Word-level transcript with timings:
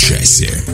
часе. 0.00 0.64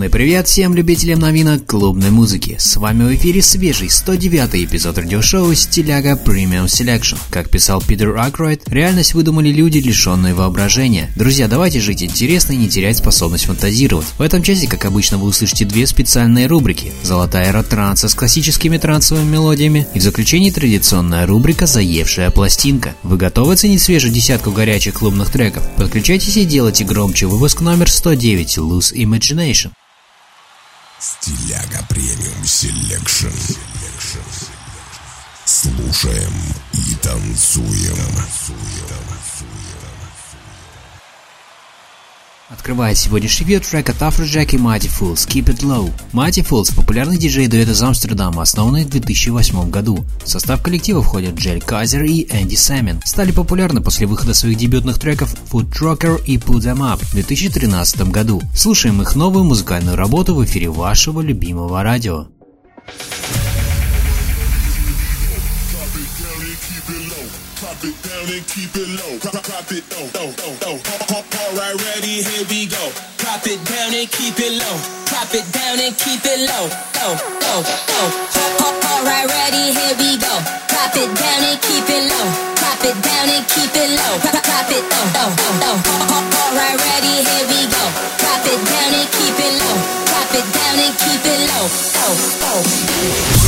Огромный 0.00 0.18
привет 0.18 0.48
всем 0.48 0.74
любителям 0.74 1.18
новинок 1.18 1.66
клубной 1.66 2.08
музыки. 2.08 2.56
С 2.58 2.76
вами 2.76 3.04
в 3.04 3.14
эфире 3.16 3.42
свежий 3.42 3.90
109 3.90 4.64
эпизод 4.64 4.96
радиошоу 4.96 5.52
«Стиляга 5.54 6.12
Premium 6.12 6.64
Selection». 6.64 7.18
Как 7.28 7.50
писал 7.50 7.82
Питер 7.82 8.16
Акройд, 8.16 8.62
реальность 8.66 9.12
выдумали 9.12 9.50
люди, 9.50 9.76
лишенные 9.76 10.32
воображения. 10.32 11.10
Друзья, 11.16 11.48
давайте 11.48 11.80
жить 11.80 12.02
интересно 12.02 12.54
и 12.54 12.56
не 12.56 12.70
терять 12.70 12.96
способность 12.96 13.44
фантазировать. 13.44 14.06
В 14.16 14.22
этом 14.22 14.42
часе, 14.42 14.66
как 14.66 14.86
обычно, 14.86 15.18
вы 15.18 15.28
услышите 15.28 15.66
две 15.66 15.86
специальные 15.86 16.46
рубрики. 16.46 16.92
Золотая 17.02 17.50
эра 17.50 17.62
транса 17.62 18.08
с 18.08 18.14
классическими 18.14 18.78
трансовыми 18.78 19.28
мелодиями 19.28 19.86
и 19.92 19.98
в 19.98 20.02
заключении 20.02 20.50
традиционная 20.50 21.26
рубрика 21.26 21.66
«Заевшая 21.66 22.30
пластинка». 22.30 22.94
Вы 23.02 23.18
готовы 23.18 23.52
оценить 23.52 23.82
свежую 23.82 24.14
десятку 24.14 24.50
горячих 24.50 24.94
клубных 24.94 25.28
треков? 25.30 25.68
Подключайтесь 25.76 26.38
и 26.38 26.46
делайте 26.46 26.84
громче 26.84 27.26
выпуск 27.26 27.60
номер 27.60 27.90
109 27.90 28.56
«Loose 28.56 28.94
Imagination». 28.94 29.72
Стиляга 31.00 31.82
Premium 31.88 32.44
Selection. 32.44 33.28
Слушаем 35.46 36.34
и 36.74 36.94
танцуем. 36.96 37.96
Открывает 42.50 42.98
сегодняшний 42.98 43.46
эфир 43.46 43.60
трек 43.60 43.90
от 43.90 44.02
Afrojack 44.02 44.56
и 44.56 44.58
Mighty 44.58 44.90
Fools 44.90 45.28
«Keep 45.28 45.44
It 45.44 45.60
Low». 45.60 45.92
Mighty 46.12 46.44
Fools– 46.44 46.74
популярный 46.76 47.16
диджей 47.16 47.46
дуэт 47.46 47.68
из 47.68 47.80
Амстердама, 47.80 48.42
основанный 48.42 48.84
в 48.84 48.88
2008 48.88 49.70
году. 49.70 50.04
В 50.24 50.28
состав 50.28 50.60
коллектива 50.60 51.00
входят 51.00 51.36
Джель 51.36 51.60
Кайзер 51.60 52.02
и 52.02 52.26
Энди 52.28 52.56
Сэмин. 52.56 53.02
Стали 53.04 53.30
популярны 53.30 53.80
после 53.80 54.08
выхода 54.08 54.34
своих 54.34 54.58
дебютных 54.58 54.98
треков 54.98 55.32
Footrocker 55.52 56.24
и 56.24 56.38
Put 56.38 56.62
Them 56.62 56.78
Up 56.78 57.04
в 57.04 57.12
2013 57.12 58.10
году. 58.10 58.42
Слушаем 58.52 59.00
их 59.00 59.14
новую 59.14 59.44
музыкальную 59.44 59.96
работу 59.96 60.34
в 60.34 60.44
эфире 60.44 60.70
вашего 60.70 61.20
любимого 61.20 61.84
радио. 61.84 62.26
Down 68.20 68.36
and 68.36 68.46
keep 68.46 68.74
it 68.76 68.88
low. 69.00 69.18
Drop, 69.18 69.42
drop 69.44 69.72
it 69.72 69.84
low, 69.92 70.06
low, 70.14 70.28
low, 70.28 70.54
low. 70.60 70.76
All 71.40 71.52
right, 71.56 71.76
ready, 71.88 72.22
here 72.22 72.44
we 72.48 72.66
go. 72.66 72.92
Drop 73.16 73.46
it 73.46 73.60
down 73.64 73.94
and 73.94 74.10
keep 74.10 74.36
it 74.36 74.52
low. 74.60 74.76
Drop 75.08 75.32
it 75.32 75.46
down 75.52 75.80
and 75.80 75.96
keep 75.96 76.24
it 76.24 76.40
low, 76.44 76.68
low, 77.00 77.12
low, 77.16 77.60
low. 77.64 78.06
All 78.60 79.02
right, 79.04 79.26
ready, 79.26 79.72
here 79.72 79.96
we 79.96 80.18
go. 80.20 80.34
Drop 80.68 80.94
it 80.96 81.10
down 81.16 81.40
and 81.48 81.60
keep 81.64 81.88
it 81.88 82.04
low. 82.12 82.26
Drop 82.60 82.84
it 82.84 82.96
down 83.00 83.28
and 83.28 83.44
keep 83.48 83.72
it 83.74 83.90
low. 83.96 84.14
Drop, 84.20 84.68
it 84.68 84.84
low, 84.84 85.06
low, 85.16 85.30
low. 85.64 85.76
All 86.12 86.52
right, 86.56 86.76
ready, 86.76 87.24
here 87.24 87.46
we 87.48 87.60
go. 87.72 87.84
Drop 88.20 88.44
it 88.44 88.60
down 88.60 88.90
and 89.00 89.08
keep 89.16 89.36
it 89.38 89.54
low. 89.60 89.76
Drop 90.08 90.32
it 90.36 90.46
down 90.52 90.76
and 90.76 90.94
keep 91.00 91.24
it 91.24 91.40
low, 91.48 91.66
low, 91.96 92.12
low. 92.44 93.39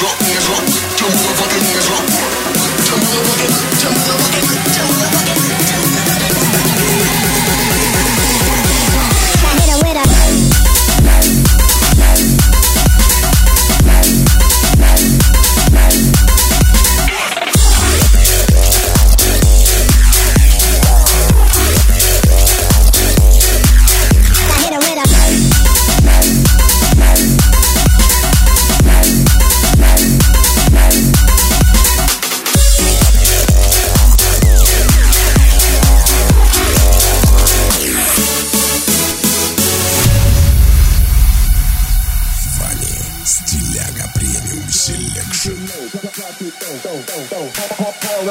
С 0.00 0.02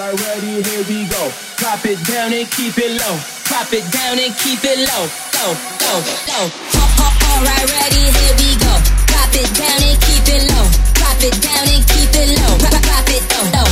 All 0.10 0.16
right, 0.16 0.42
ready, 0.42 0.64
here 0.64 0.84
we 0.90 1.06
go. 1.06 1.30
Drop 1.58 1.86
it 1.86 2.04
down 2.08 2.34
and 2.34 2.50
keep 2.50 2.76
it 2.80 2.98
low. 2.98 3.20
Drop 3.46 3.72
it 3.72 3.86
down 3.94 4.18
and 4.18 4.34
keep 4.42 4.58
it 4.64 4.80
low, 4.90 5.06
Go, 5.30 5.54
low, 5.86 6.02
low. 6.26 6.50
All 7.30 7.44
right, 7.46 7.70
ready, 7.78 8.10
here 8.10 8.36
we 8.42 8.58
go. 8.58 8.74
Drop 9.06 9.30
it 9.38 9.54
down 9.54 9.84
and 9.86 10.02
keep 10.02 10.26
it 10.34 10.50
low. 10.50 10.66
Drop 10.98 11.22
it 11.22 11.40
down 11.46 11.70
and 11.70 11.86
keep 11.86 12.10
it 12.10 12.42
low. 12.42 12.58
Drop, 12.58 13.06
it 13.06 13.22
low, 13.30 13.54
low. 13.54 13.69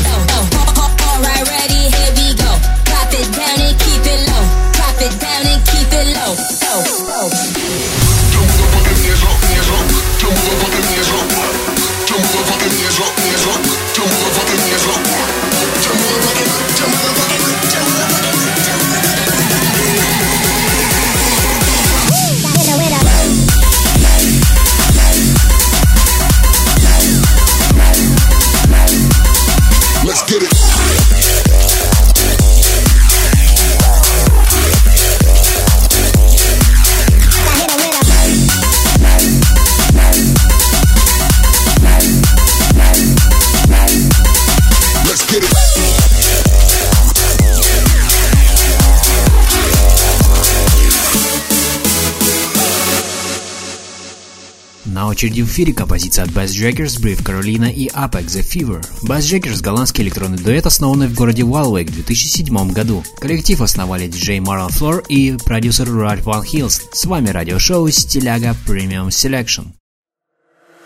Очереди 55.17 55.41
в 55.41 55.47
эфире 55.47 55.73
композиция 55.73 56.25
от 56.25 56.29
Bass 56.29 56.49
Jackers, 56.49 57.01
Brave 57.01 57.23
Carolina 57.23 57.73
и 57.73 57.87
Apex 57.87 58.25
The 58.27 58.43
Fever. 58.43 58.85
Bass 59.01 59.21
Jackers– 59.21 59.61
голландский 59.63 60.03
электронный 60.03 60.37
дуэт, 60.37 60.67
основанный 60.67 61.07
в 61.07 61.15
городе 61.15 61.43
Уалвейк 61.43 61.89
в 61.89 61.93
2007 61.95 62.71
году. 62.71 63.03
Коллектив 63.19 63.59
основали 63.61 64.07
диджей 64.07 64.39
Марлон 64.39 64.69
Флор 64.69 65.03
и 65.09 65.35
продюсер 65.43 65.91
Ральф 65.91 66.25
Ван 66.25 66.43
Хилс. 66.43 66.83
С 66.91 67.05
вами 67.05 67.29
радиошоу 67.29 67.89
«Стиляга 67.89 68.55
Premium 68.67 69.07
Selection». 69.07 69.69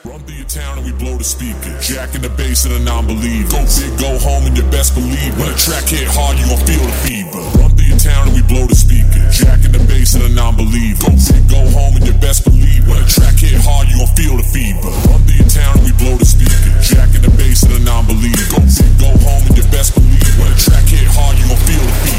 Run 0.05 0.19
through 0.21 0.37
your 0.37 0.47
town 0.47 0.77
and 0.77 0.85
we 0.85 0.93
blow 0.93 1.17
the 1.17 1.23
speaker. 1.23 1.77
Jack 1.81 2.15
in 2.15 2.21
the 2.21 2.29
bass 2.29 2.65
and 2.65 2.73
a 2.73 2.79
non-believer. 2.79 3.51
Go 3.51 3.61
big, 3.67 3.99
go 3.99 4.17
home 4.17 4.47
and 4.47 4.57
your 4.57 4.65
best 4.71 4.95
believe. 4.95 5.37
When 5.37 5.51
the 5.51 5.59
track 5.59 5.83
hit 5.91 6.07
hard, 6.07 6.39
you 6.39 6.47
gon' 6.47 6.65
feel 6.65 6.81
the 6.81 6.97
fever. 7.05 7.43
Run 7.59 7.69
through 7.75 7.85
your 7.85 7.99
town 7.99 8.29
and 8.29 8.35
we 8.35 8.41
blow 8.47 8.65
the 8.65 8.75
speaker. 8.75 9.21
Jack 9.29 9.65
in 9.65 9.73
the 9.73 9.83
bass 9.91 10.15
and 10.15 10.23
a 10.23 10.29
non-believer. 10.33 11.05
Go 11.05 11.11
big, 11.11 11.43
go 11.51 11.61
home 11.75 11.97
and 11.97 12.05
your 12.07 12.17
best 12.17 12.45
believe. 12.45 12.60
When 12.87 12.99
the 13.01 13.07
track 13.07 13.37
hit 13.37 13.59
hard, 13.61 13.87
you 13.89 13.97
gon' 13.97 14.15
feel 14.15 14.37
the 14.37 14.43
fever. 14.43 14.91
Through 15.25 15.35
your 15.35 15.49
town 15.49 15.83
we 15.83 15.91
blow 15.93 16.17
the 16.17 16.25
speaker. 16.25 16.71
Jack 16.81 17.13
in 17.15 17.21
the 17.21 17.33
bass 17.37 17.63
and 17.63 17.73
the 17.73 17.79
non-believer. 17.79 18.61
Go 18.99 19.09
home 19.21 19.43
and 19.47 19.57
your 19.57 19.67
best 19.69 19.93
believe. 19.95 20.35
When 20.39 20.49
the 20.49 20.59
track 20.59 20.85
hit 20.85 21.07
hard, 21.07 21.37
you 21.37 21.47
gon' 21.47 21.61
feel 21.65 21.83
the 21.83 21.95
fever. 22.05 22.10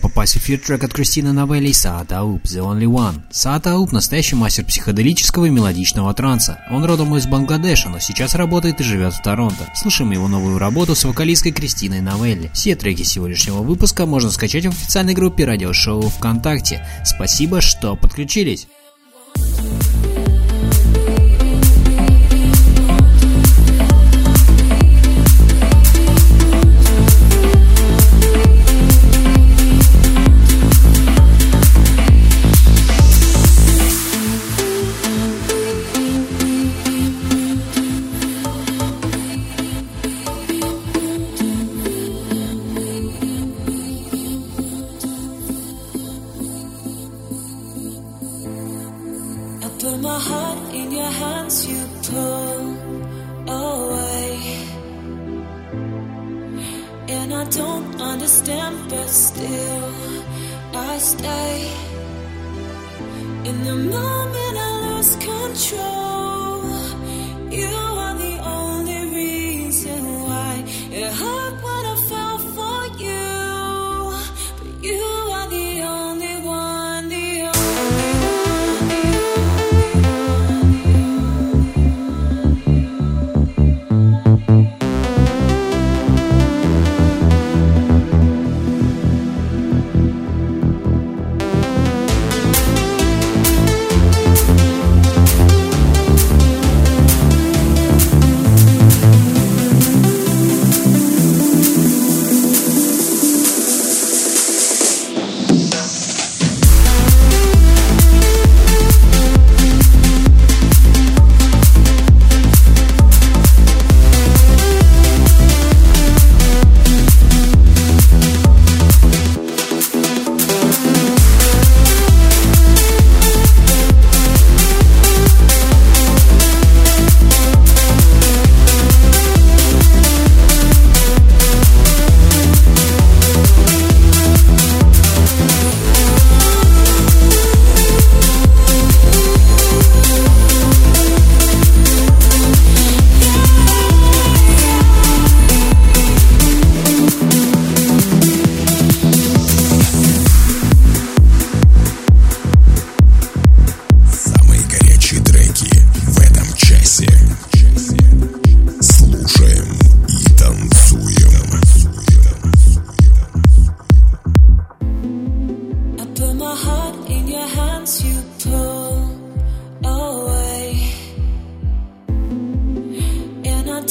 Попасть 0.00 0.34
в 0.34 0.36
эфир 0.38 0.58
трек 0.58 0.84
от 0.84 0.92
Кристины 0.92 1.32
Новелли 1.32 1.72
Саата 1.72 2.20
Ауп 2.20 2.44
The 2.44 2.60
Only 2.60 2.86
One. 2.86 3.20
Саата 3.30 3.72
Ауп 3.74 3.92
настоящий 3.92 4.34
мастер 4.34 4.64
психоделического 4.64 5.44
и 5.44 5.50
мелодичного 5.50 6.14
транса. 6.14 6.60
Он 6.70 6.84
родом 6.84 7.14
из 7.16 7.26
Бангладеша, 7.26 7.90
но 7.90 7.98
сейчас 7.98 8.34
работает 8.34 8.80
и 8.80 8.84
живет 8.84 9.12
в 9.12 9.22
Торонто. 9.22 9.66
Слушаем 9.74 10.12
его 10.12 10.28
новую 10.28 10.58
работу 10.58 10.94
с 10.94 11.04
вокалисткой 11.04 11.52
Кристиной 11.52 12.00
Новелли. 12.00 12.50
Все 12.54 12.74
треки 12.74 13.02
сегодняшнего 13.02 13.58
выпуска 13.58 14.06
можно 14.06 14.30
скачать 14.30 14.64
в 14.64 14.70
официальной 14.70 15.14
группе 15.14 15.44
радиошоу 15.44 16.08
ВКонтакте. 16.08 16.86
Спасибо, 17.04 17.60
что 17.60 17.96
подключились. 17.96 18.68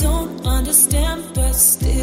don't 0.06 0.46
understand, 0.46 1.24
but 1.34 1.54
still. 1.54 1.95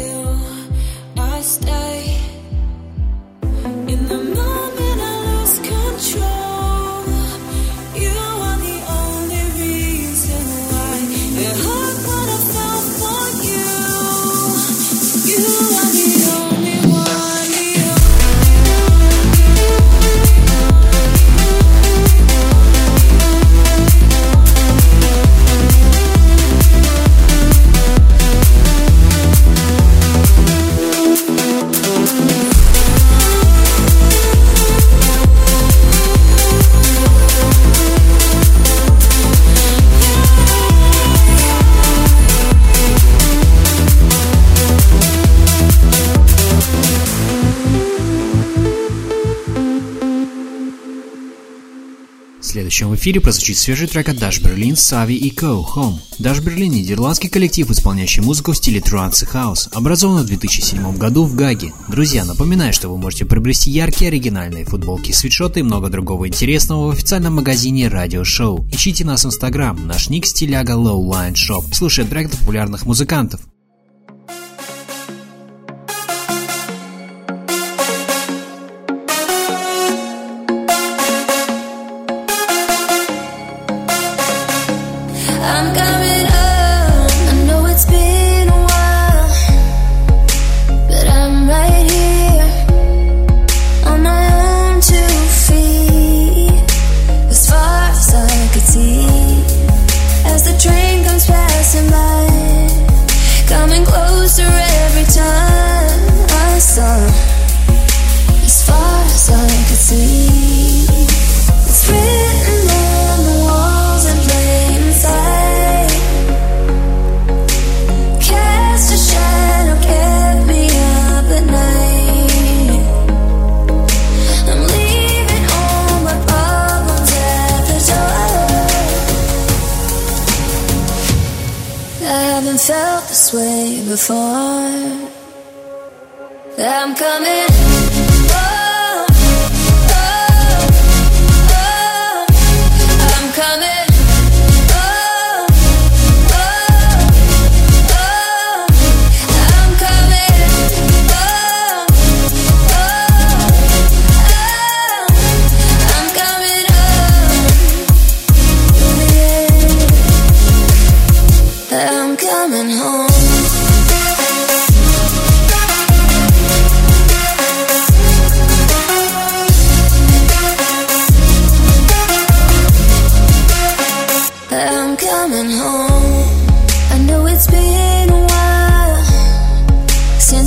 В 52.93 52.95
эфире 52.95 53.21
прозвучит 53.21 53.57
свежий 53.57 53.87
трек 53.87 54.07
от 54.09 54.17
Dash 54.17 54.39
Berlin, 54.39 54.73
Savi 54.73 55.15
и 55.15 55.31
Co. 55.31 55.65
Home. 55.75 55.97
Dash 56.19 56.43
Berlin– 56.43 56.67
нидерландский 56.69 57.27
коллектив, 57.27 57.69
исполняющий 57.71 58.21
музыку 58.21 58.51
в 58.51 58.57
стиле 58.57 58.81
транс 58.81 59.23
и 59.23 59.25
хаус, 59.25 59.67
образован 59.71 60.21
в 60.21 60.27
2007 60.27 60.95
году 60.97 61.23
в 61.23 61.35
Гаге. 61.35 61.73
Друзья, 61.87 62.23
напоминаю, 62.23 62.71
что 62.71 62.89
вы 62.89 62.99
можете 62.99 63.25
приобрести 63.25 63.71
яркие 63.71 64.09
оригинальные 64.09 64.65
футболки, 64.65 65.11
свитшоты 65.11 65.61
и 65.61 65.63
много 65.63 65.89
другого 65.89 66.27
интересного 66.27 66.87
в 66.87 66.91
официальном 66.91 67.33
магазине 67.35 67.87
Радио 67.87 68.23
Шоу. 68.23 68.67
Ищите 68.71 69.05
нас 69.05 69.23
в 69.23 69.27
Инстаграм, 69.27 69.87
наш 69.87 70.09
ник 70.09 70.27
стиляга 70.27 70.73
Low 70.73 71.03
Line 71.03 71.33
Shop. 71.33 71.63
Слушай 71.73 72.05
трек 72.05 72.29
популярных 72.29 72.85
музыкантов. 72.85 73.41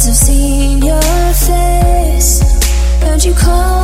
have 0.06 0.14
seen 0.14 0.82
your 0.82 1.02
face. 1.34 2.40
And 3.02 3.25
you 3.25 3.34
call. 3.34 3.75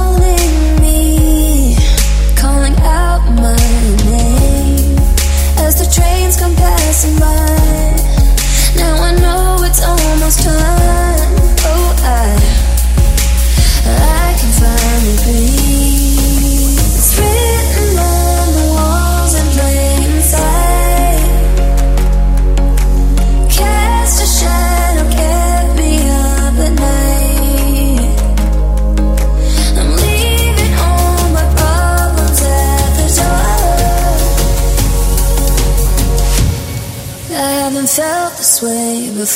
В 39.25 39.29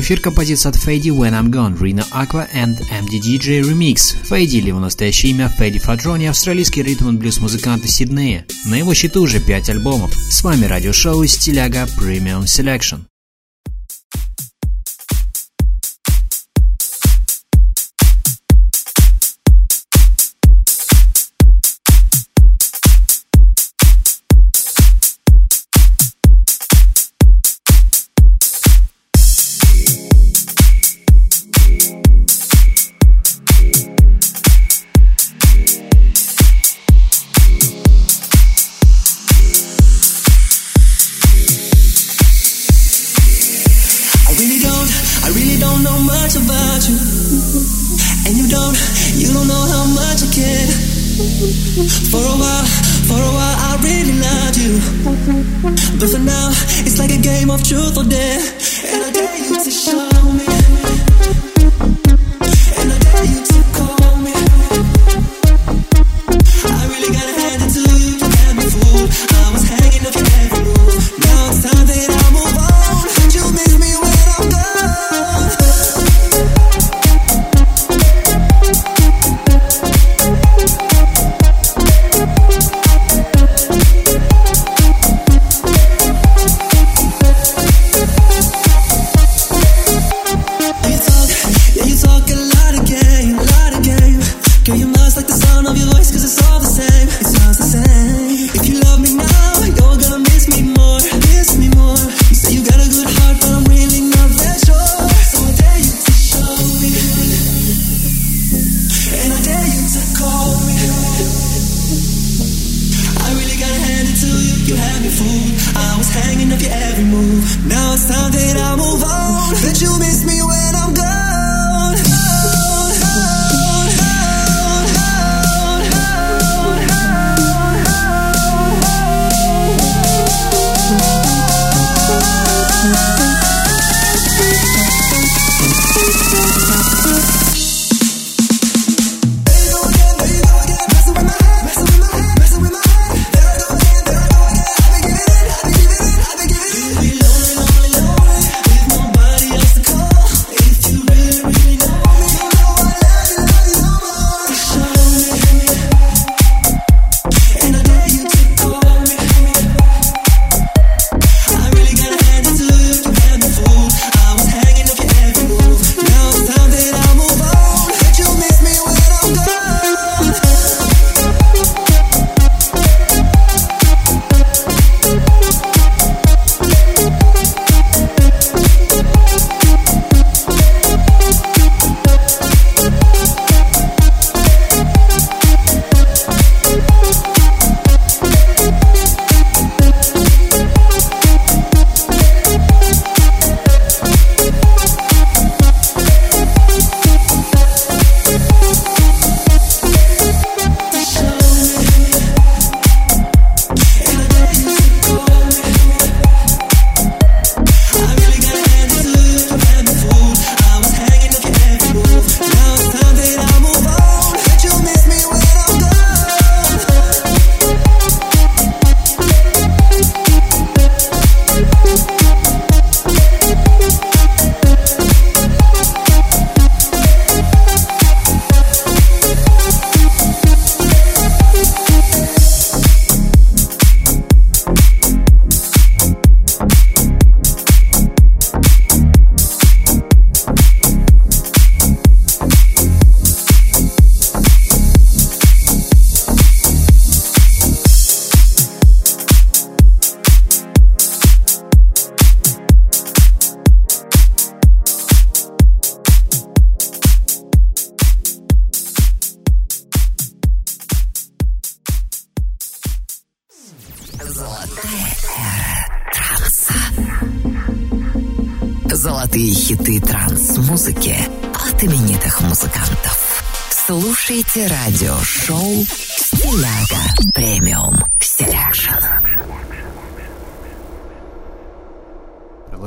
эфир 0.00 0.20
композицию 0.20 0.70
от 0.70 0.76
Фейди 0.76 1.10
When 1.10 1.32
I'm 1.32 1.48
Gone, 1.48 1.78
Reno 1.78 2.04
Aqua 2.12 2.48
and 2.54 2.78
MDDJ 2.90 3.60
Remix. 3.60 4.16
Фейди 4.24 4.56
или 4.56 4.68
его 4.68 4.80
настоящее 4.80 5.32
имя 5.32 5.48
Фейди 5.48 5.78
Фадрони, 5.78 6.26
австралийский 6.26 6.82
ритм 6.82 7.10
и 7.10 7.12
блюз 7.12 7.38
музыкант 7.40 7.84
из 7.84 7.92
Сиднея. 7.92 8.46
На 8.66 8.74
его 8.74 8.94
счету 8.94 9.22
уже 9.22 9.40
5 9.40 9.70
альбомов. 9.70 10.14
С 10.14 10.42
вами 10.42 10.64
радиошоу 10.64 11.24
Стиляга 11.26 11.86
Premium 11.98 12.44
Selection. 12.44 13.09
truth 57.70 57.98
or 57.98 58.02
dare. 58.02 58.59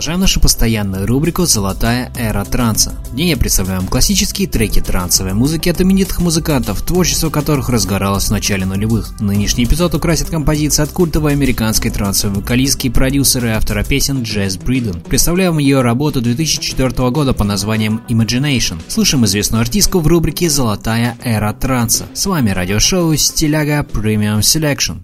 Продолжаем 0.03 0.19
нашу 0.19 0.41
постоянную 0.41 1.07
рубрику 1.07 1.45
«Золотая 1.45 2.11
эра 2.17 2.43
транса». 2.43 2.93
В 3.13 3.15
я 3.15 3.37
представляю 3.37 3.79
вам 3.79 3.87
классические 3.87 4.49
треки 4.49 4.81
трансовой 4.81 5.31
музыки 5.31 5.69
от 5.69 5.79
именитых 5.79 6.19
музыкантов, 6.19 6.81
творчество 6.81 7.29
которых 7.29 7.69
разгоралось 7.69 8.25
в 8.25 8.31
начале 8.31 8.65
нулевых. 8.65 9.17
Нынешний 9.21 9.63
эпизод 9.63 9.95
украсит 9.95 10.29
композиция 10.29 10.83
от 10.83 10.91
культовой 10.91 11.31
американской 11.31 11.89
трансовой 11.89 12.35
вокалистки, 12.35 12.89
продюсера 12.89 13.47
и 13.47 13.51
автора 13.53 13.85
песен 13.85 14.23
Джесс 14.23 14.57
Бриден. 14.57 14.99
Представляем 14.99 15.57
ее 15.57 15.79
работу 15.79 16.19
2004 16.19 17.09
года 17.09 17.31
по 17.31 17.45
названием 17.45 18.01
Imagination. 18.09 18.81
Слушаем 18.89 19.23
известную 19.23 19.61
артистку 19.61 19.99
в 20.01 20.07
рубрике 20.07 20.49
«Золотая 20.49 21.17
эра 21.23 21.53
транса». 21.53 22.07
С 22.13 22.25
вами 22.25 22.49
радиошоу 22.49 23.15
«Стиляга 23.15 23.87
Premium 23.89 24.41
Selection». 24.41 25.03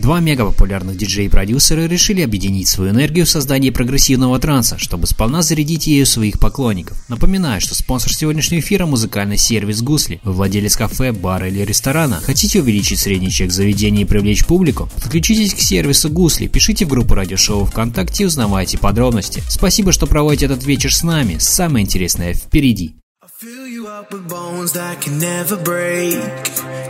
Два 0.00 0.18
мега 0.20 0.46
популярных 0.46 0.96
диджей-продюсера 0.96 1.86
решили 1.86 2.22
объединить 2.22 2.68
свою 2.68 2.90
энергию 2.90 3.26
в 3.26 3.28
создании 3.28 3.68
прогрессивного 3.68 4.38
транса, 4.38 4.78
чтобы 4.78 5.06
сполна 5.06 5.42
зарядить 5.42 5.86
ею 5.86 6.06
своих 6.06 6.38
поклонников. 6.38 6.96
Напоминаю, 7.08 7.60
что 7.60 7.74
спонсор 7.74 8.14
сегодняшнего 8.14 8.60
эфира– 8.60 8.86
музыкальный 8.86 9.36
сервис 9.36 9.82
«Гусли». 9.82 10.18
Вы 10.24 10.32
владелец 10.32 10.74
кафе, 10.74 11.12
бара 11.12 11.48
или 11.48 11.60
ресторана. 11.60 12.18
Хотите 12.24 12.62
увеличить 12.62 12.98
средний 12.98 13.30
чек 13.30 13.52
заведения 13.52 14.02
и 14.02 14.06
привлечь 14.06 14.46
публику? 14.46 14.88
Подключитесь 14.96 15.52
к 15.52 15.60
сервису 15.60 16.08
«Гусли», 16.08 16.46
пишите 16.46 16.86
в 16.86 16.88
группу 16.88 17.14
радиошоу 17.14 17.66
ВКонтакте 17.66 18.22
и 18.22 18.26
узнавайте 18.26 18.78
подробности. 18.78 19.42
Спасибо, 19.50 19.92
что 19.92 20.06
проводите 20.06 20.46
этот 20.46 20.64
вечер 20.64 20.94
с 20.94 21.02
нами. 21.02 21.36
Самое 21.38 21.84
интересное 21.84 22.32
впереди. 22.32 22.94
Fill 23.40 23.66
you 23.66 23.88
up 23.88 24.12
with 24.12 24.28
bones 24.28 24.74
that 24.74 25.00
can 25.00 25.18
never 25.18 25.56
break. 25.56 26.12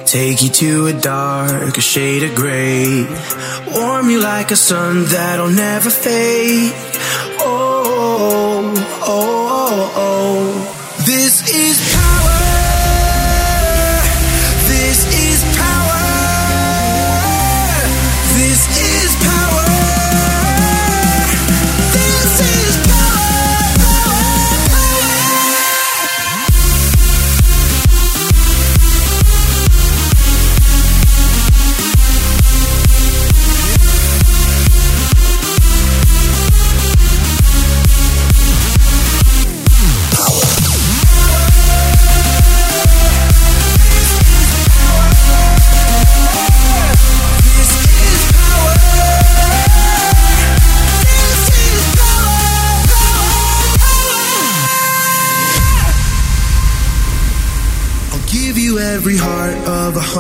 Take 0.05 0.43
you 0.43 0.49
to 0.49 0.87
a 0.89 0.93
dark 0.93 1.79
a 1.79 1.81
shade 1.81 2.25
of 2.25 2.35
gray. 2.35 3.07
Warm 3.73 4.11
you 4.11 4.21
like 4.21 4.51
a 4.51 4.57
sun 4.57 5.05
that'll 5.05 5.51
never 5.51 5.91
fade. 5.91 6.73
Oh, 7.39 8.75
oh, 9.01 9.01
oh, 9.07 9.93
oh. 9.95 11.05
This 11.07 11.49
is 11.55 12.00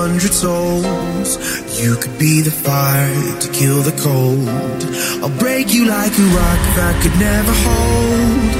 hundred 0.01 0.33
souls. 0.33 1.31
You 1.79 1.95
could 1.97 2.19
be 2.19 2.41
the 2.41 2.51
fire 2.51 3.39
to 3.41 3.49
kill 3.53 3.83
the 3.83 3.93
cold. 4.01 4.83
I'll 5.23 5.39
break 5.39 5.75
you 5.75 5.85
like 5.85 6.15
a 6.19 6.29
rock 6.41 6.63
that 6.79 6.95
could 7.03 7.17
never 7.21 7.53
hold. 7.67 8.60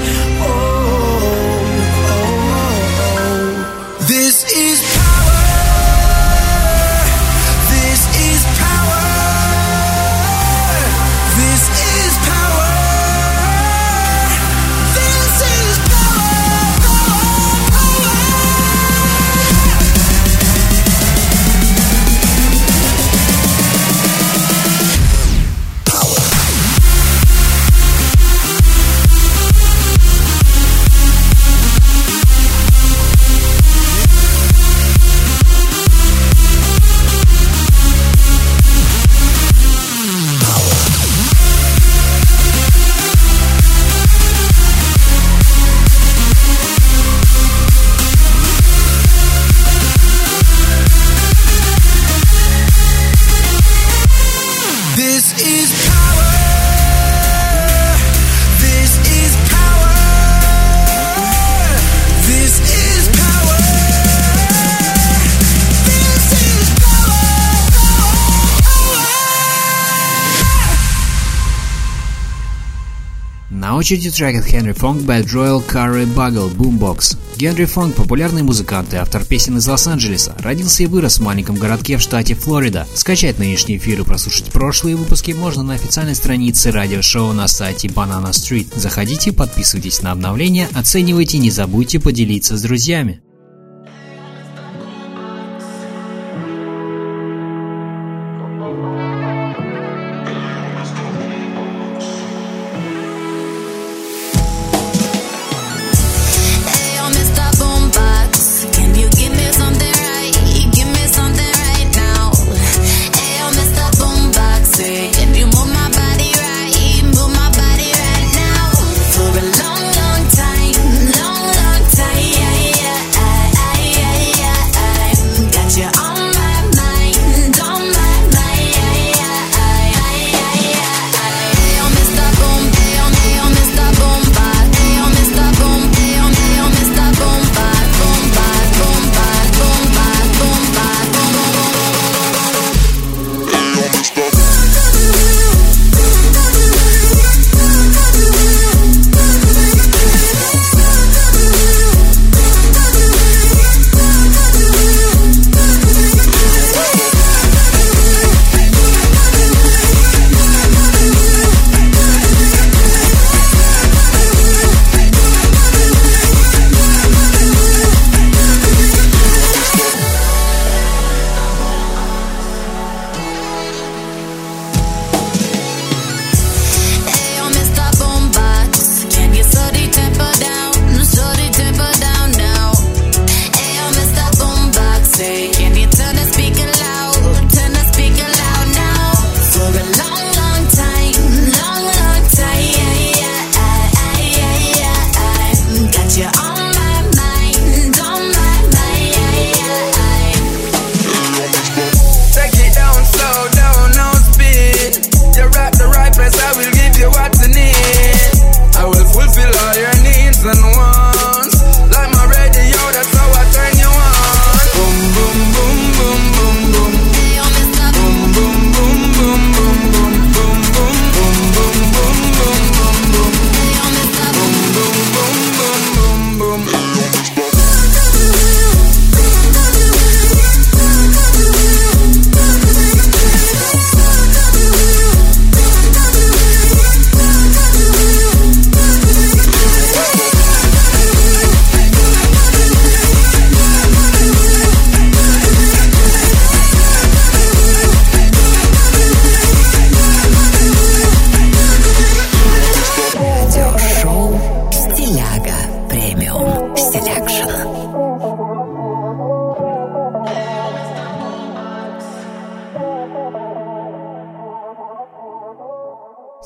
Очереди 73.80 74.10
трек 74.10 74.36
от 74.36 74.46
Henry 74.46 74.76
Funk 74.76 75.06
Bad 75.06 75.24
Royal 75.24 75.66
Carrie 75.66 76.04
Bugle 76.04 76.54
Boombox. 76.54 77.16
Генри 77.38 77.64
Фонг– 77.64 77.94
популярный 77.96 78.42
музыкант 78.42 78.92
и 78.92 78.98
автор 78.98 79.24
песен 79.24 79.56
из 79.56 79.66
Лос-Анджелеса. 79.66 80.36
Родился 80.40 80.82
и 80.82 80.86
вырос 80.86 81.18
в 81.18 81.22
маленьком 81.22 81.56
городке 81.56 81.96
в 81.96 82.02
штате 82.02 82.34
Флорида. 82.34 82.86
Скачать 82.94 83.38
нынешний 83.38 83.78
эфир 83.78 84.00
и 84.00 84.04
прослушать 84.04 84.52
прошлые 84.52 84.96
выпуски 84.96 85.32
можно 85.32 85.62
на 85.62 85.72
официальной 85.72 86.14
странице 86.14 86.70
радиошоу 86.70 87.32
на 87.32 87.48
сайте 87.48 87.88
Banana 87.88 88.32
Street. 88.32 88.68
Заходите, 88.76 89.32
подписывайтесь 89.32 90.02
на 90.02 90.12
обновления, 90.12 90.68
оценивайте, 90.74 91.38
не 91.38 91.50
забудьте 91.50 91.98
поделиться 92.00 92.58
с 92.58 92.62
друзьями. 92.62 93.22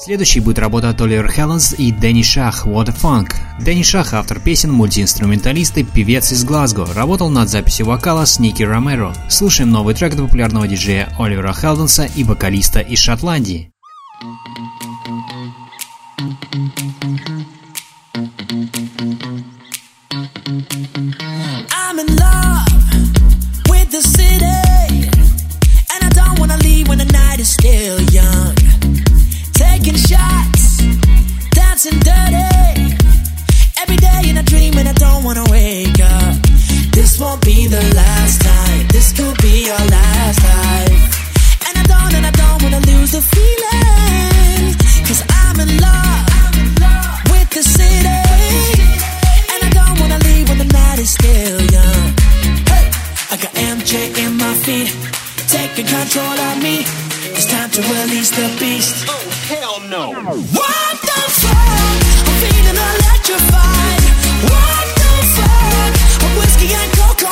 Следующей 0.05 0.41
будет 0.41 0.59
работа 0.59 0.91
от 0.91 1.01
Оливер 1.01 1.33
Хелленс 1.33 1.77
и 1.79 1.91
Дэнни 1.91 2.21
Шах 2.21 2.67
«What 2.67 2.91
a 2.91 2.93
Funk». 2.93 3.37
Дэнни 3.59 3.83
Шах– 3.83 4.13
автор 4.13 4.39
песен, 4.39 4.71
мультиинструменталист 4.71 5.79
и 5.79 5.83
певец 5.83 6.31
из 6.31 6.45
Глазго. 6.45 6.85
Работал 6.95 7.31
над 7.31 7.49
записью 7.49 7.87
вокала 7.87 8.27
с 8.27 8.39
Ники 8.39 8.63
Ромеро. 8.63 9.15
Слушаем 9.31 9.71
новый 9.71 9.95
трек 9.95 10.13
от 10.13 10.19
популярного 10.19 10.69
диджея 10.69 11.09
Оливера 11.19 11.55
Хелденса 11.55 12.05
и 12.05 12.23
вокалиста 12.23 12.81
из 12.81 12.99
Шотландии. 12.99 13.74
Taking 55.55 55.87
control 55.87 56.37
of 56.51 56.57
me. 56.63 56.83
It's 57.31 57.47
time 57.47 57.71
to 57.71 57.81
release 57.83 58.31
the 58.31 58.47
beast. 58.59 59.07
Oh 59.09 59.23
hell 59.51 59.77
no! 59.95 60.05
What 60.59 60.95
the 61.09 61.21
fuck? 61.43 61.99
I'm 62.27 62.37
feeling 62.43 62.79
electrified. 62.91 64.03
What 64.51 64.87
the 65.01 65.15
fuck? 65.37 65.93
A 66.27 66.29
whiskey 66.39 66.71
and 66.81 66.91
coke 66.99 67.23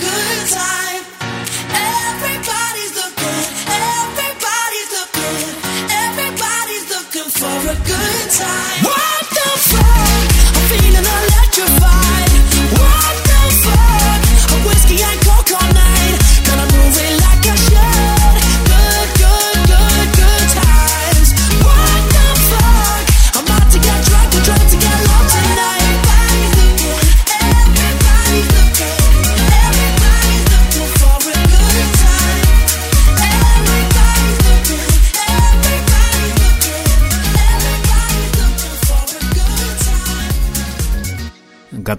good 0.00 0.48
time. 0.48 0.69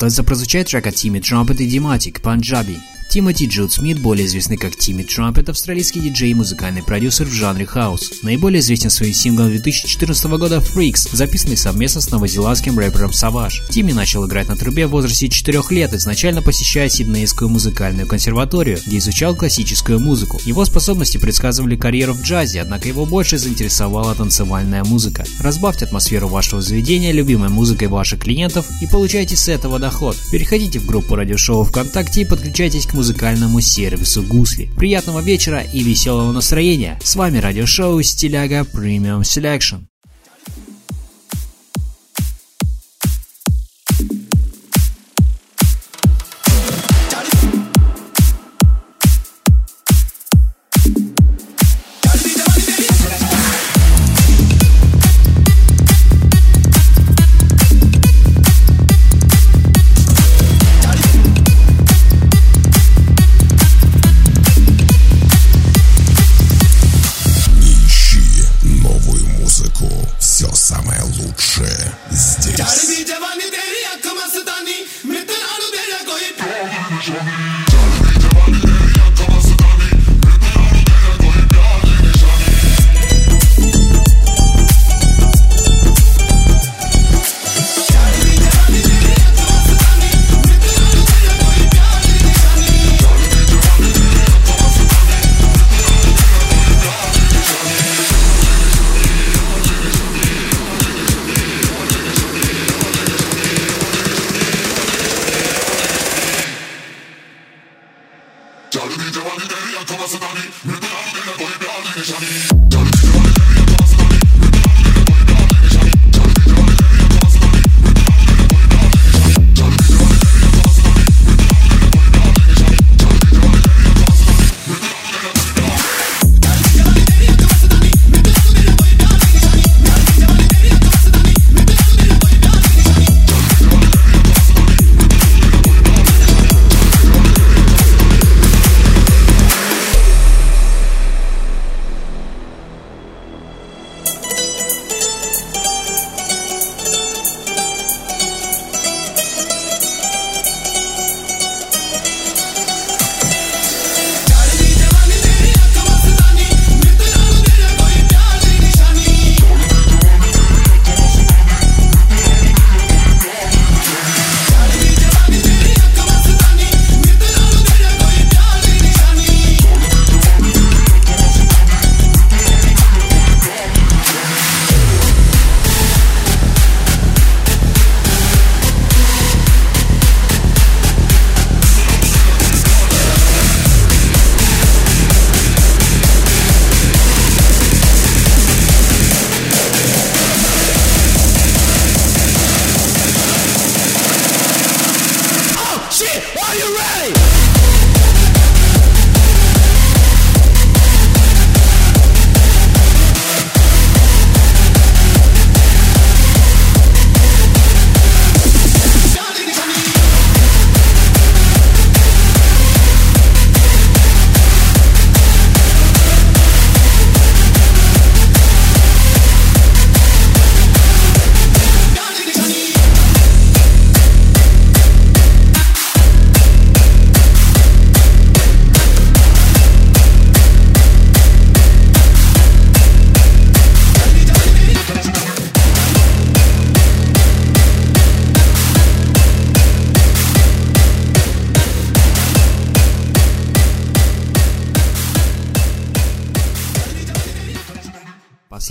Time. 0.01 0.11
Готовится 0.11 0.23
прозвучать 0.23 0.67
трек 0.67 0.87
от 0.87 0.95
Timmy 0.95 1.19
Trumpet 1.19 1.61
и 1.61 1.67
Dimatik 1.67 2.21
«Punjabi». 2.21 2.79
Тимоти 3.11 3.45
Джуд 3.45 3.73
Смит, 3.73 3.99
более 3.99 4.25
известный 4.25 4.55
как 4.55 4.77
Timmy 4.77 5.03
Trumpet, 5.03 5.49
австралийский 5.49 5.99
диджей 5.99 6.31
и 6.31 6.33
музыкальный 6.33 6.81
продюсер 6.81 7.25
в 7.25 7.33
жанре 7.33 7.65
хаус. 7.65 8.09
Наиболее 8.21 8.61
известен 8.61 8.89
своим 8.89 9.13
синглом 9.13 9.49
2014 9.49 10.25
года 10.37 10.59
«Freaks», 10.59 11.09
записанный 11.11 11.57
совместно 11.57 11.99
с 11.99 12.09
новозеландским 12.09 12.79
рэпером 12.79 13.09
Savage. 13.09 13.69
Тимми 13.69 13.91
начал 13.91 14.25
играть 14.25 14.47
на 14.47 14.55
трубе 14.55 14.87
в 14.87 14.91
возрасте 14.91 15.27
4 15.27 15.59
лет, 15.71 15.93
изначально 15.93 16.41
посещая 16.41 16.87
Сиднейскую 16.87 17.49
музыкальную 17.49 18.07
консерваторию, 18.07 18.79
где 18.85 18.99
изучал 18.99 19.35
классическую 19.35 19.99
музыку. 19.99 20.39
Его 20.45 20.63
способности 20.63 21.17
предсказывали 21.17 21.75
карьеру 21.75 22.13
в 22.13 22.21
джазе, 22.21 22.61
однако 22.61 22.87
его 22.87 23.05
больше 23.05 23.37
заинтересовала 23.37 24.15
танцевальная 24.15 24.85
музыка. 24.85 25.25
Разбавьте 25.41 25.83
атмосферу 25.83 26.29
вашего 26.29 26.61
заведения 26.61 27.11
любимой 27.11 27.49
музыкой 27.49 27.89
ваших 27.89 28.21
клиентов 28.21 28.67
и 28.81 28.87
получайте 28.87 29.35
с 29.35 29.49
этого 29.49 29.79
доход. 29.79 30.15
Переходите 30.31 30.79
в 30.79 30.85
группу 30.85 31.15
радиошоу 31.15 31.65
ВКонтакте 31.65 32.21
и 32.21 32.25
подключайтесь 32.25 32.85
к 32.85 33.00
музыкальному 33.01 33.61
сервису 33.61 34.21
Гусли. 34.21 34.69
Приятного 34.77 35.21
вечера 35.21 35.61
и 35.61 35.81
веселого 35.81 36.31
настроения. 36.31 36.99
С 37.03 37.15
вами 37.15 37.39
радиошоу 37.39 37.99
Стиляга 38.03 38.59
Premium 38.59 39.21
Selection. 39.21 39.90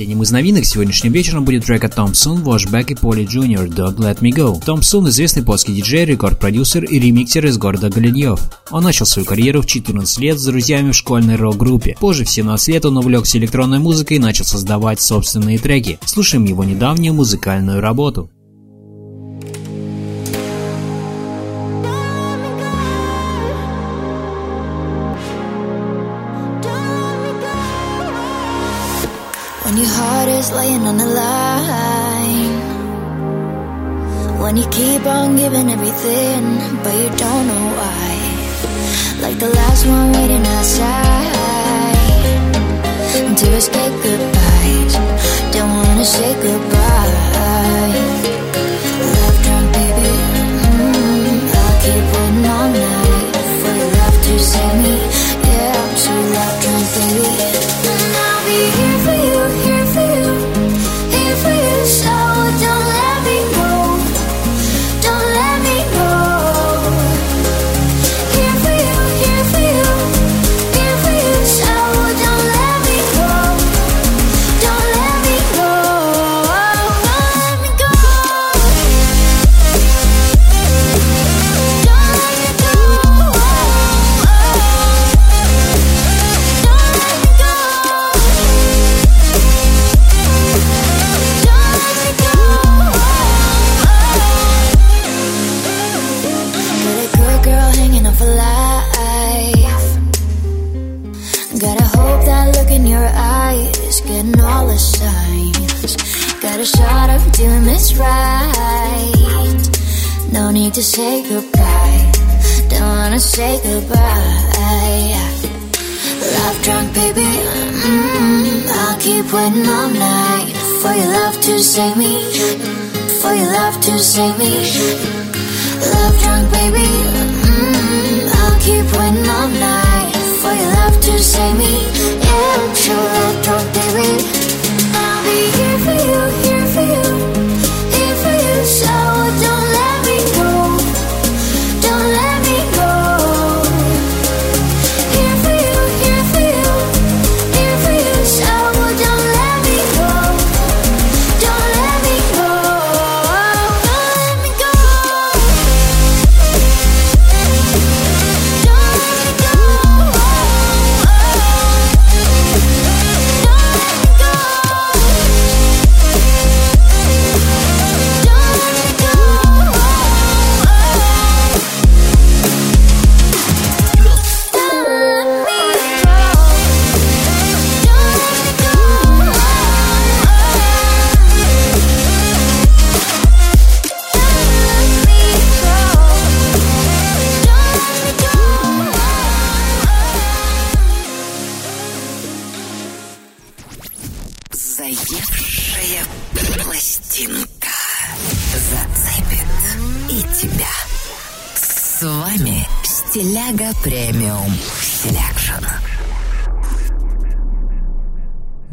Последним 0.00 0.22
из 0.22 0.30
новинок 0.30 0.64
сегодняшним 0.64 1.12
вечером 1.12 1.44
будет 1.44 1.66
трек 1.66 1.84
от 1.84 1.94
Том 1.94 2.14
Сун, 2.14 2.42
Washback 2.42 2.92
и 2.92 2.94
Поли 2.94 3.26
Jr. 3.26 3.68
Dog 3.68 3.96
Let 3.96 4.20
Me 4.20 4.30
Go. 4.30 4.58
Том 4.64 4.80
Сун– 4.80 5.06
известный 5.10 5.42
польский 5.42 5.74
диджей, 5.74 6.06
рекорд-продюсер 6.06 6.84
и 6.84 6.98
ремиксер 6.98 7.44
из 7.44 7.58
города 7.58 7.90
Галиньев. 7.90 8.40
Он 8.70 8.82
начал 8.82 9.04
свою 9.04 9.26
карьеру 9.26 9.60
в 9.60 9.66
14 9.66 10.18
лет 10.20 10.38
с 10.38 10.44
друзьями 10.46 10.92
в 10.92 10.96
школьной 10.96 11.36
рок-группе. 11.36 11.98
Позже 12.00 12.24
в 12.24 12.30
17 12.30 12.68
лет 12.68 12.86
он 12.86 12.96
увлекся 12.96 13.36
электронной 13.36 13.78
музыкой 13.78 14.16
и 14.16 14.20
начал 14.20 14.46
создавать 14.46 15.02
собственные 15.02 15.58
треки. 15.58 15.98
Слушаем 16.06 16.46
его 16.46 16.64
недавнюю 16.64 17.12
музыкальную 17.12 17.82
работу. 17.82 18.30
Is 30.40 30.50
laying 30.52 30.86
on 30.86 30.96
the 30.96 31.10
line. 31.22 32.56
When 34.42 34.56
you 34.56 34.66
keep 34.70 35.04
on 35.04 35.36
giving 35.36 35.68
everything, 35.76 36.42
but 36.82 36.94
you 37.02 37.10
don't 37.24 37.44
know 37.50 37.66
why. 37.80 38.10
Like 39.24 39.38
the 39.38 39.50
last 39.60 39.86
one 39.86 40.12
waiting 40.16 40.46
outside 40.56 41.36
to 43.40 43.46
escape 43.60 43.94
goodbyes. 44.06 44.94
Don't 45.54 45.72
wanna 45.82 46.06
say 46.16 46.30
goodbye. 46.46 48.19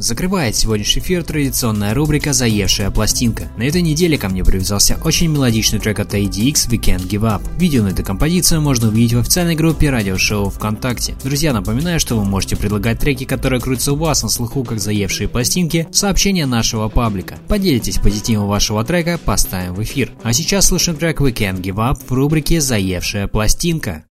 Закрывает 0.07 0.55
сегодняшний 0.55 1.01
эфир 1.01 1.21
традиционная 1.25 1.93
рубрика 1.93 2.31
«Заевшая 2.31 2.91
пластинка». 2.91 3.51
На 3.57 3.63
этой 3.63 3.81
неделе 3.81 4.17
ко 4.17 4.29
мне 4.29 4.41
привязался 4.41 4.97
очень 5.03 5.27
мелодичный 5.27 5.79
трек 5.79 5.99
от 5.99 6.13
ADX 6.13 6.69
«We 6.69 6.79
Can't 6.79 7.09
Give 7.09 7.23
Up». 7.23 7.41
Видео 7.59 7.83
на 7.83 7.89
эту 7.89 8.05
композицию 8.05 8.61
можно 8.61 8.87
увидеть 8.87 9.15
в 9.15 9.19
официальной 9.19 9.55
группе 9.55 9.89
радиошоу 9.89 10.49
ВКонтакте. 10.49 11.17
Друзья, 11.25 11.51
напоминаю, 11.51 11.99
что 11.99 12.15
вы 12.15 12.23
можете 12.23 12.55
предлагать 12.55 12.99
треки, 12.99 13.25
которые 13.25 13.59
крутятся 13.59 13.91
у 13.91 13.95
вас 13.97 14.23
на 14.23 14.29
слуху 14.29 14.63
как 14.63 14.79
заевшие 14.79 15.27
пластинки, 15.27 15.85
в 15.91 15.97
сообщения 15.97 16.45
нашего 16.45 16.87
паблика. 16.87 17.37
Поделитесь 17.49 17.97
позитивом 17.97 18.47
вашего 18.47 18.85
трека, 18.85 19.17
поставим 19.17 19.73
в 19.73 19.83
эфир. 19.83 20.13
А 20.23 20.31
сейчас 20.31 20.67
слушаем 20.67 20.97
трек 20.97 21.19
«We 21.19 21.33
Can't 21.33 21.61
Give 21.61 21.75
Up» 21.75 21.99
в 22.07 22.13
рубрике 22.13 22.61
«Заевшая 22.61 23.27
пластинка». 23.27 24.05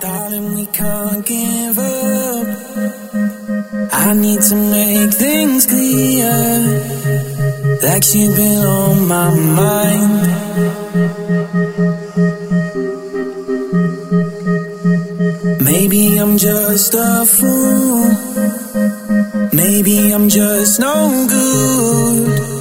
Darling, 0.00 0.56
we 0.56 0.66
can't 0.72 1.22
give 1.26 1.78
up. 1.78 2.33
I 3.92 4.14
need 4.14 4.40
to 4.42 4.54
make 4.56 5.12
things 5.14 5.66
clear. 5.66 6.32
Like 7.82 8.04
you've 8.14 8.36
been 8.36 8.64
on 8.64 9.08
my 9.08 9.30
mind. 9.60 10.44
Maybe 15.60 16.16
I'm 16.18 16.38
just 16.38 16.94
a 16.94 17.24
fool. 17.26 18.04
Maybe 19.52 20.12
I'm 20.12 20.28
just 20.28 20.80
no 20.80 21.26
good. 21.28 22.54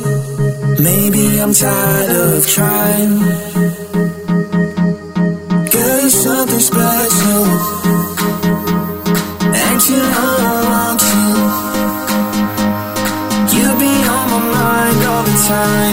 Maybe 0.79 1.39
I'm 1.41 1.53
tired 1.53 2.09
of 2.09 2.47
trying. 2.47 3.19
Girl, 5.71 6.01
you're 6.01 6.09
something 6.09 6.59
special. 6.59 7.43
And 9.55 9.81
time, 15.47 15.92